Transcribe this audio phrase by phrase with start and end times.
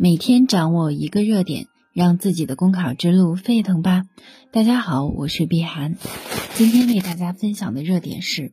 [0.00, 4.04] 每天掌握一个热点，让自己的公考之路沸腾吧！
[4.52, 5.96] 大家好，我是碧涵，
[6.54, 8.52] 今天为大家分享的热点是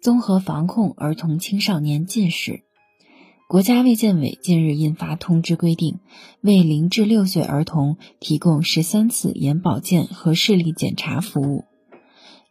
[0.00, 2.62] 综合防控儿童青少年近视。
[3.48, 5.98] 国家卫健委近日印发通知，规定
[6.40, 11.64] 为零至六岁儿童提供十三次眼保健和视力检查服务。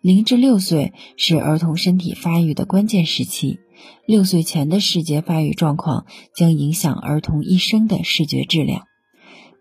[0.05, 3.57] 零至六岁是儿童身体发育的关键时期。
[4.05, 6.05] 六岁前的视觉发育状况
[6.35, 8.83] 将影响儿童一生的视觉质量。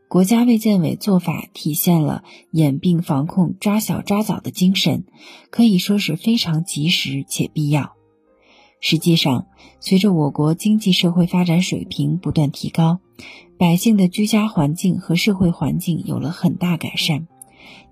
[0.06, 5.06] 国家卫健委做法体现了眼病防控抓小抓早的精神，
[5.48, 7.94] 可以说是非常及时且必要。
[8.82, 9.46] 实际上，
[9.80, 13.00] 随着我国经济社会发展水平不断提高，
[13.58, 17.28] 百姓的居家环境和社会环境有了很大改善，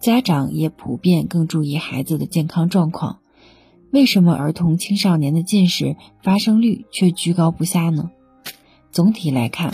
[0.01, 3.21] 家长也普遍更注意孩子的健康状况。
[3.91, 8.11] 为什么儿童青少年的近视发生率却居高不下呢？
[8.91, 9.73] 总体来看，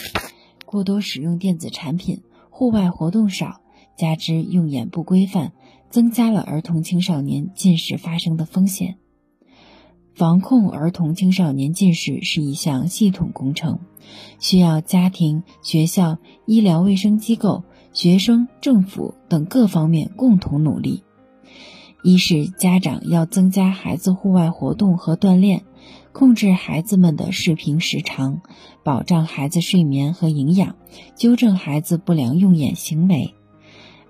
[0.64, 3.60] 过多使用电子产品、户外活动少，
[3.96, 5.52] 加之用眼不规范，
[5.88, 8.98] 增加了儿童青少年近视发生的风险。
[10.14, 13.78] 防控儿童青少年近视是一项系统工程，
[14.40, 21.02] 需要家庭、学校、医疗卫生机构、学生、政府等各方面共同努力。
[22.04, 25.64] 一是家长要增加孩子户外活动和锻炼，
[26.12, 28.40] 控制孩子们的视频时长，
[28.84, 30.76] 保障孩子睡眠和营养，
[31.16, 33.34] 纠正孩子不良用眼行为；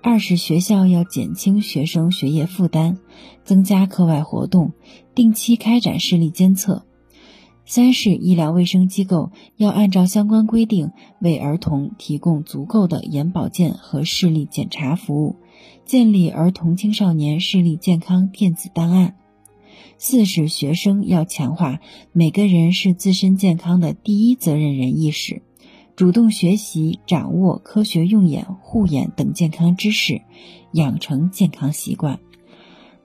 [0.03, 2.99] 二是学校要减轻学生学业负担，
[3.43, 4.73] 增加课外活动，
[5.15, 6.83] 定期开展视力监测；
[7.69, 10.89] 三是医疗卫生机构要按照相关规定，
[11.21, 15.35] 为儿童提供足够的眼保健和视力检查服务。
[15.85, 19.17] 建立儿童青少年视力健康电子档案。
[19.99, 21.79] 四是学生要强化
[22.11, 25.43] 每个人是自身健康的第一责任人意识，
[25.95, 30.23] 主动学习掌握科学用眼、护眼等健康知识，
[30.71, 32.19] 养成健康习惯。